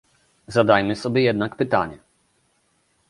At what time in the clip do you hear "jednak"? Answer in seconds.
1.21-1.55